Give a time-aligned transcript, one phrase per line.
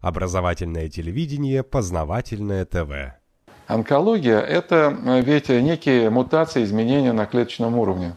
[0.00, 3.18] Образовательное телевидение, познавательное ТВ.
[3.66, 8.14] Онкология– это э, ведь некие мутации, изменения на клеточном уровне.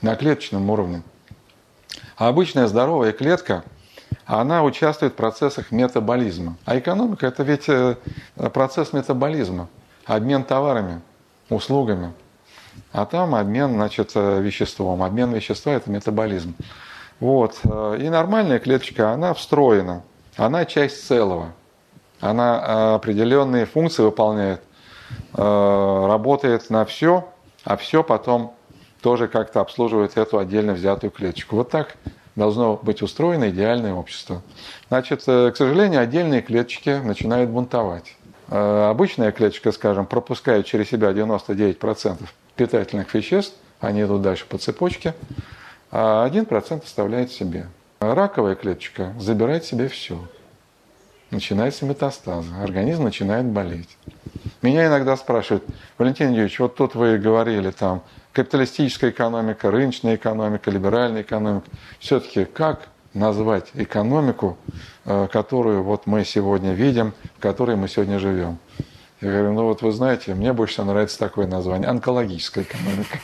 [0.00, 1.02] На клеточном уровне.
[2.16, 3.62] А обычная здоровая клетка,
[4.24, 6.56] она участвует в процессах метаболизма.
[6.64, 7.96] А экономика– это ведь э,
[8.54, 9.68] процесс метаболизма,
[10.06, 11.02] обмен товарами,
[11.50, 12.14] услугами.
[12.92, 15.02] А там обмен, значит, э, веществом.
[15.02, 16.54] Обмен вещества– это метаболизм.
[17.20, 17.60] Вот.
[17.64, 20.02] И нормальная клеточка, она встроена–
[20.36, 21.52] она часть целого.
[22.20, 24.60] Она э, определенные функции выполняет,
[25.34, 27.28] э, работает на все,
[27.64, 28.54] а все потом
[29.02, 31.56] тоже как-то обслуживает эту отдельно взятую клеточку.
[31.56, 31.96] Вот так
[32.34, 34.42] должно быть устроено идеальное общество.
[34.88, 38.16] Значит, э, к сожалению, отдельные клеточки начинают бунтовать.
[38.48, 42.16] Обычная клеточка, скажем, пропускает через себя 99%
[42.54, 45.14] питательных веществ, они идут дальше по цепочке,
[45.90, 47.66] а 1% оставляет себе.
[48.00, 50.18] Раковая клеточка забирает себе все.
[51.30, 53.96] Начинается метастазы, организм начинает болеть.
[54.62, 55.64] Меня иногда спрашивают,
[55.98, 61.66] Валентин Юрьевич, вот тут вы говорили там, капиталистическая экономика, рыночная экономика, либеральная экономика.
[61.98, 64.58] Все-таки как назвать экономику,
[65.06, 68.58] э, которую вот мы сегодня видим, в которой мы сегодня живем?
[69.22, 73.18] Я говорю, ну вот вы знаете, мне больше нравится такое название– онкологическая экономика.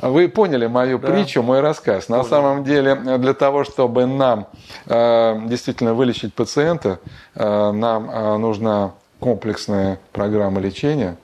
[0.00, 1.08] Вы поняли мою да.
[1.08, 2.08] притчу, мой рассказ.
[2.08, 2.28] На Понял.
[2.28, 4.46] самом деле, для того, чтобы нам
[4.86, 7.00] э, действительно вылечить пациента,
[7.34, 11.16] э, нам э, нужна комплексная программа лечения,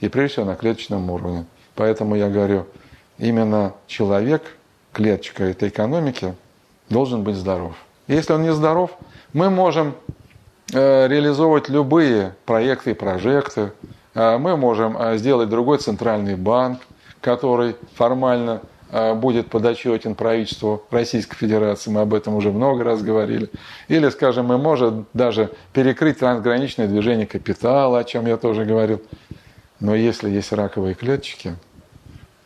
[0.00, 1.46] и прежде всего на клеточном уровне.
[1.74, 2.66] Поэтому я говорю,
[3.18, 4.42] именно человек,
[4.92, 6.34] клеточка этой экономики,
[6.88, 7.74] должен быть здоров.
[8.06, 8.90] Если он не здоров,
[9.32, 9.94] мы можем
[10.72, 13.72] э, реализовывать любые проекты и прожекты,
[14.14, 16.80] э, мы можем э, сделать другой центральный банк,
[17.22, 23.48] который формально э, будет подотчетен правительству Российской Федерации, мы об этом уже много раз говорили.
[23.88, 29.00] Или, скажем, мы можем даже перекрыть трансграничное движение капитала, о чем я тоже говорил.
[29.80, 31.56] Но если есть раковые клеточки,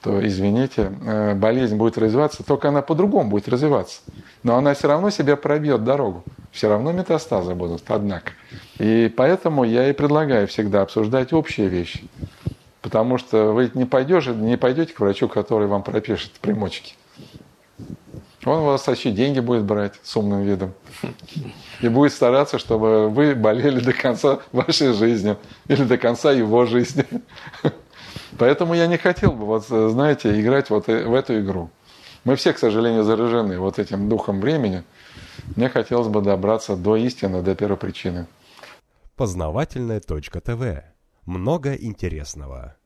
[0.03, 4.03] то, извините, э, болезнь будет развиваться, только она по-другому будет развиваться.
[4.45, 6.23] Но она все равно себе пробьет дорогу.
[6.53, 8.31] Все равно метастазы будут, однако.
[8.79, 12.05] И поэтому я и предлагаю всегда обсуждать общие вещи.
[12.87, 16.95] Потому что вы не, пойдешь, не пойдете к врачу, который вам пропишет примочки.
[18.45, 20.73] Он у вас вообще деньги будет брать с умным видом.
[21.81, 25.37] И будет стараться, чтобы вы болели до конца вашей жизни.
[25.67, 27.05] Или до конца его жизни.
[28.39, 31.71] Поэтому я не хотел бы, вот, знаете, играть вот в эту игру.
[32.23, 34.85] Мы все, к сожалению, заражены вот этим духом времени.
[35.57, 38.29] Мне хотелось бы добраться до истины, до первой причины.
[39.17, 40.96] Познавательная точка ТВ
[41.27, 42.77] много интересного.